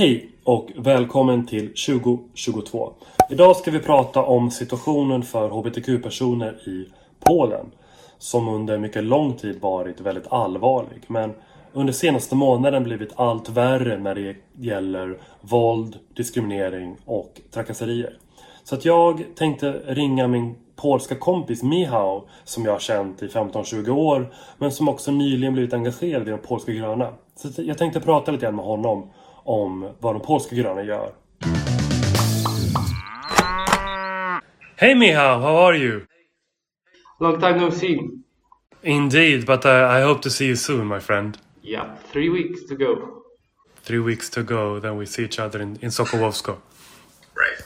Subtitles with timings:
[0.00, 2.92] Hej och välkommen till 2022.
[3.30, 6.88] Idag ska vi prata om situationen för HBTQ-personer i
[7.26, 7.66] Polen.
[8.18, 11.02] Som under mycket lång tid varit väldigt allvarlig.
[11.06, 11.32] Men
[11.72, 18.18] under senaste månaden blivit allt värre när det gäller våld, diskriminering och trakasserier.
[18.64, 23.90] Så att jag tänkte ringa min polska kompis Michał som jag har känt i 15-20
[23.90, 27.12] år men som också nyligen blivit engagerad i de polska gröna.
[27.34, 29.10] Så jag tänkte prata lite grann med honom
[29.50, 31.12] om vad de polska gröna gör.
[34.76, 36.00] Hey Michał, how are you?
[37.20, 37.98] Long time no see.
[38.82, 41.38] Indeed, but I, I hope to see you soon, my friend.
[41.62, 43.22] Yeah, three weeks to go.
[43.82, 46.56] Three weeks to go, then we see each other in, in Sokołowsko.
[47.34, 47.64] Right.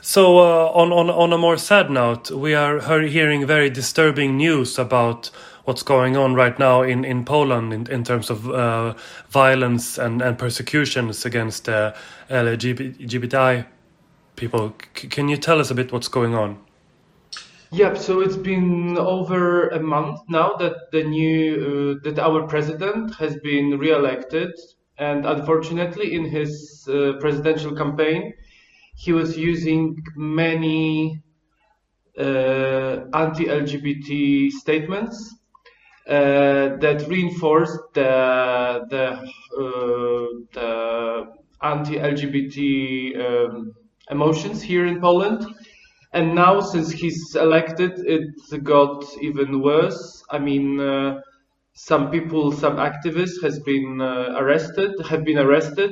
[0.00, 4.78] So, uh, on, on, on a more sad note, we are hearing very disturbing news
[4.78, 5.30] about
[5.64, 8.94] what's going on right now in, in Poland in, in terms of uh,
[9.28, 11.94] violence and, and persecutions against uh,
[12.30, 13.66] LGBTI
[14.36, 14.74] people.
[14.94, 16.58] C can you tell us a bit what's going on?
[17.70, 17.98] Yep.
[17.98, 23.36] So it's been over a month now that the new uh, that our president has
[23.38, 24.52] been re-elected,
[24.98, 28.32] and unfortunately, in his uh, presidential campaign,
[28.94, 31.20] he was using many
[32.16, 35.34] uh, anti-LGBT statements
[36.06, 39.04] that reinforced the the,
[39.60, 41.26] uh, the
[41.62, 43.74] anti-LGBT um,
[44.10, 45.46] emotions here in Poland.
[46.12, 50.22] And now, since he's elected, it got even worse.
[50.30, 51.20] I mean, uh,
[51.72, 55.90] some people, some activists, has been uh, arrested, have been arrested,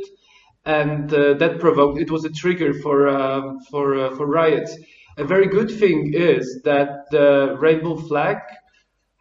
[0.65, 2.01] and uh, that provoked.
[2.01, 4.77] It was a trigger for um, for uh, for riots.
[5.19, 8.39] A very good thing is that the rainbow flag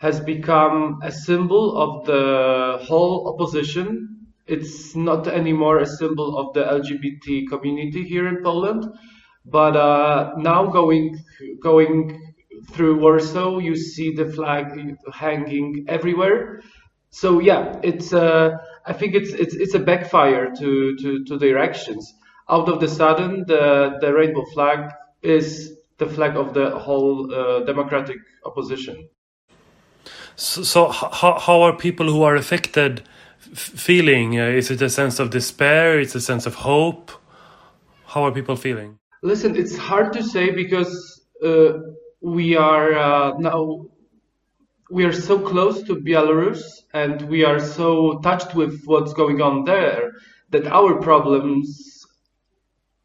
[0.01, 4.25] has become a symbol of the whole opposition.
[4.47, 8.83] It's not anymore a symbol of the LGBT community here in Poland,
[9.45, 11.23] but uh, now going
[11.61, 12.19] going
[12.71, 14.65] through Warsaw, you see the flag
[15.13, 16.61] hanging everywhere.
[17.11, 21.59] So yeah, it's uh, I think it's it's it's a backfire to to to their
[21.59, 22.11] actions.
[22.49, 24.89] Out of the sudden, the the rainbow flag
[25.21, 29.07] is the flag of the whole uh, democratic opposition.
[30.41, 33.03] So, so how, how are people who are affected
[33.53, 34.39] feeling?
[34.39, 35.99] Uh, is it a sense of despair?
[35.99, 37.11] It's a sense of hope?
[38.07, 38.97] How are people feeling?
[39.21, 41.73] Listen, it's hard to say because uh,
[42.21, 43.85] we are uh, now
[44.89, 49.63] we are so close to Belarus and we are so touched with what's going on
[49.63, 50.11] there
[50.49, 52.03] that our problems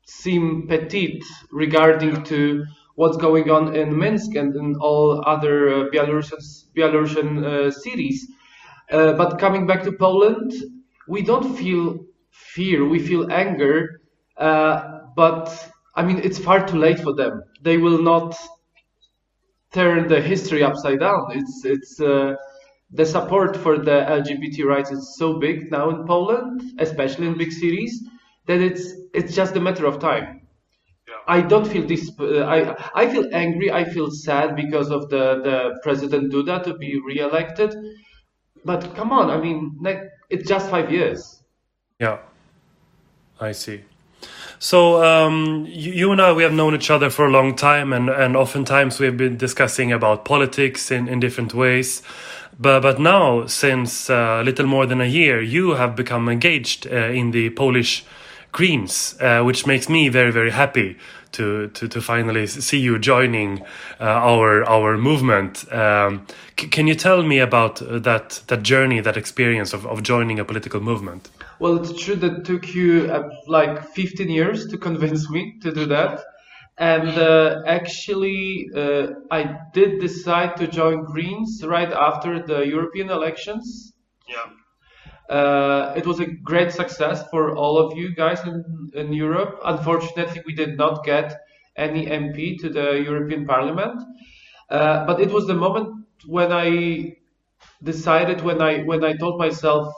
[0.07, 2.65] seem petite regarding to
[2.97, 6.41] what's going on in Minsk and in all other uh, Belarusian,
[6.75, 8.27] Belarusian uh, cities.
[8.91, 10.53] Uh, but coming back to Poland,
[11.09, 14.01] we don't feel fear, we feel anger.
[14.37, 17.43] But I mean, it's far too late for them.
[17.63, 18.37] They will not
[19.73, 21.27] turn the history upside down.
[21.33, 22.35] It's it's uh,
[22.91, 27.53] the support for the LGBT rights is so big now in Poland, especially in big
[27.53, 28.05] cities,
[28.47, 30.46] that it's it's just a matter of time.
[31.29, 32.11] I don't feel this.
[32.19, 33.71] Uh, I I feel angry.
[33.71, 37.75] I feel sad because of the the President Duda to be re-elected.
[38.65, 41.43] But come on, I mean, like it's just five years.
[41.99, 42.19] Yeah,
[43.41, 43.83] I see.
[44.59, 47.93] So um, you, you, and I, we have known each other for a long time,
[47.93, 52.03] and and oftentimes we have been discussing about politics in in different ways.
[52.59, 56.87] But but now, since uh, a little more than a year, you have become engaged
[56.87, 58.05] uh, in the Polish
[58.53, 60.97] Greens, uh, which makes me very very happy
[61.33, 63.63] to to, to finally see you joining
[64.01, 65.71] uh, our our movement.
[65.73, 66.27] Um,
[66.57, 70.81] can you tell me about that that journey, that experience of, of joining a political
[70.81, 71.31] movement?
[71.59, 75.73] Well, it's true that it took you uh, like 15 years to convince me to
[75.73, 76.23] do that.
[76.79, 83.95] And uh, actually, uh, I did decide to join Greens right after the European elections.
[84.29, 84.45] Yeah.
[85.29, 89.61] Uh, it was a great success for all of you guys in, in Europe.
[89.65, 91.37] Unfortunately, we did not get
[91.77, 94.01] any MP to the European Parliament.
[94.71, 95.89] Uh, but it was the moment
[96.27, 97.17] when I
[97.83, 99.93] decided, when I when I told myself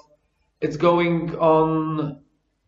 [0.60, 2.20] it's going on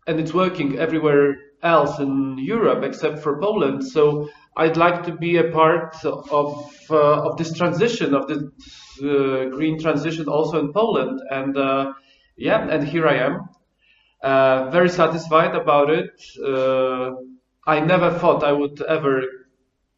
[0.06, 3.86] and it's working everywhere else in Europe except for Poland.
[3.86, 8.50] So I'd like to be a part of uh, of this transition of the
[9.02, 11.92] uh, green transition also in Poland and uh,
[12.40, 13.48] yeah, and here I am.
[14.22, 16.10] Uh, very satisfied about it.
[16.42, 17.12] Uh,
[17.66, 19.22] I never thought I would ever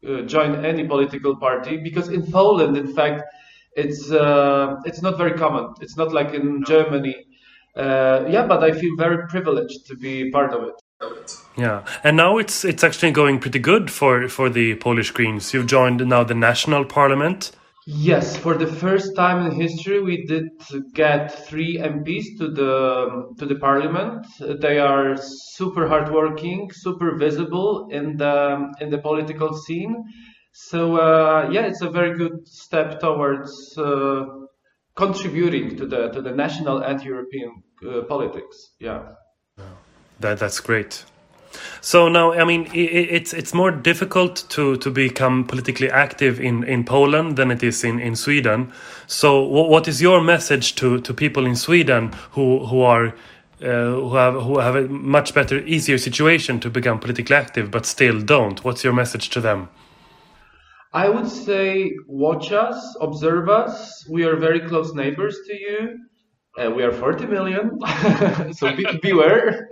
[0.07, 3.23] uh, join any political party because in Poland, in fact,
[3.75, 5.73] it's uh, it's not very common.
[5.81, 7.15] It's not like in Germany.
[7.75, 10.77] uh, yeah, but I feel very privileged to be part of it.
[11.57, 15.53] Yeah, and now it's it's actually going pretty good for for the Polish Greens.
[15.53, 17.51] You've joined now the national parliament.
[17.85, 20.45] Yes, for the first time in history, we did
[20.93, 24.25] get three MPs to the to the parliament.
[24.39, 30.01] They are super hardworking, super visible in the in the political scene.
[30.53, 34.25] So uh, yeah, it's a very good step towards uh,
[34.95, 38.75] contributing to the to the national and European uh, politics.
[38.79, 39.15] Yeah,
[40.21, 41.03] that that's great.
[41.81, 46.83] So now, I mean, it's it's more difficult to to become politically active in in
[46.83, 48.71] Poland than it is in in Sweden.
[49.07, 53.13] So, what is your message to to people in Sweden who who are
[53.61, 57.85] uh, who have who have a much better, easier situation to become politically active, but
[57.85, 58.63] still don't?
[58.63, 59.69] What's your message to them?
[60.93, 64.05] I would say watch us, observe us.
[64.07, 65.97] We are very close neighbors to you.
[66.55, 67.79] Uh, we are 40 million,
[68.53, 69.69] so be, beware.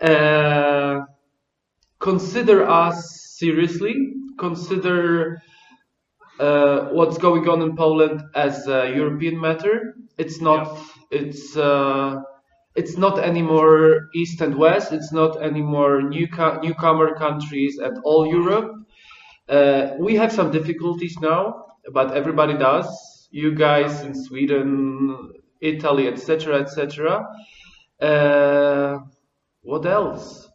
[0.00, 1.00] Uh,
[1.98, 3.94] consider us seriously.
[4.38, 5.42] Consider
[6.38, 9.94] uh, what's going on in Poland as a European matter.
[10.16, 10.76] It's not.
[11.10, 11.18] Yeah.
[11.18, 11.56] It's.
[11.56, 12.22] Uh,
[12.76, 14.92] it's not anymore East and West.
[14.92, 16.28] It's not anymore new
[16.62, 18.72] newcomer countries and all Europe.
[19.48, 22.86] Uh, we have some difficulties now, but everybody does.
[23.32, 27.26] You guys in Sweden, Italy, etc., etc.
[28.00, 28.98] Uh,
[29.62, 30.48] what else?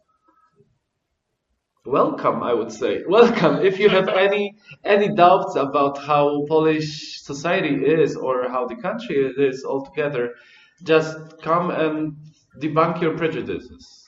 [1.84, 3.04] Welcome, I would say.
[3.06, 3.64] Welcome.
[3.64, 9.16] If you have any any doubts about how Polish society is or how the country
[9.38, 10.34] is altogether,
[10.82, 12.16] just come and
[12.60, 14.06] debunk your prejudices.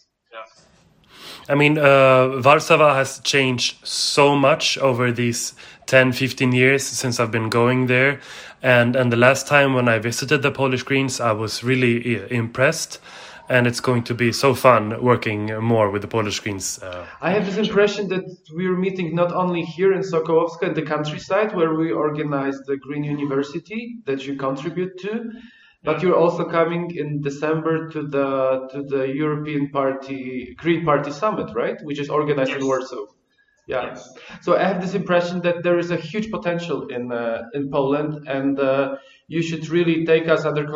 [1.51, 5.55] I mean, uh, Warsaw has changed so much over these
[5.89, 8.21] 10, 15 years since I've been going there.
[8.63, 12.27] And, and the last time when I visited the Polish Greens, I was really uh,
[12.27, 13.01] impressed.
[13.51, 16.83] And it's going to be so fun working more with the Polish Greens.
[16.83, 20.83] Uh, I have this impression that we're meeting not only here in Sokołowsko in the
[20.83, 25.33] countryside, where we organize the Green University that you contribute to,
[25.83, 31.49] but you're also coming in December to the to the European Party Green Party Summit,
[31.55, 31.81] right?
[31.83, 32.61] Which is organized yes.
[32.61, 33.07] in Warsaw.
[33.69, 33.89] Yeah.
[33.89, 34.15] Yes.
[34.41, 38.27] So I have this impression that there is a huge potential in uh, in Poland,
[38.27, 38.97] and uh,
[39.29, 40.67] you should really take us under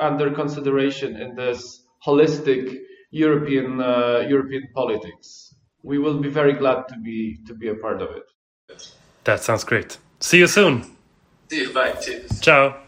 [0.00, 2.76] under consideration in this holistic
[3.12, 5.54] European uh, European politics.
[5.84, 8.26] We will be very glad to be to be a part of it.
[9.22, 9.98] That sounds great.
[10.18, 10.82] See you soon.
[11.50, 11.72] See you.
[11.72, 11.92] Bye.
[11.92, 12.40] Cheers.
[12.40, 12.87] Ciao.